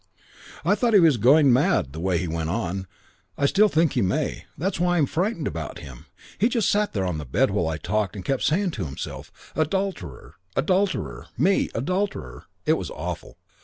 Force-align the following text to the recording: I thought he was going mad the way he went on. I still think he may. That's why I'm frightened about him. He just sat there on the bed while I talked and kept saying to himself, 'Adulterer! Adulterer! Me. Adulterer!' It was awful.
I 0.65 0.73
thought 0.73 0.95
he 0.95 0.99
was 0.99 1.17
going 1.17 1.53
mad 1.53 1.93
the 1.93 1.99
way 1.99 2.17
he 2.17 2.27
went 2.27 2.49
on. 2.49 2.87
I 3.37 3.45
still 3.45 3.67
think 3.67 3.93
he 3.93 4.01
may. 4.01 4.45
That's 4.57 4.79
why 4.79 4.97
I'm 4.97 5.05
frightened 5.05 5.45
about 5.45 5.77
him. 5.77 6.07
He 6.39 6.49
just 6.49 6.71
sat 6.71 6.93
there 6.93 7.05
on 7.05 7.19
the 7.19 7.23
bed 7.23 7.51
while 7.51 7.67
I 7.67 7.77
talked 7.77 8.15
and 8.15 8.25
kept 8.25 8.41
saying 8.41 8.71
to 8.71 8.85
himself, 8.85 9.31
'Adulterer! 9.55 10.33
Adulterer! 10.55 11.27
Me. 11.37 11.69
Adulterer!' 11.75 12.45
It 12.65 12.77
was 12.79 12.89
awful. 12.89 13.37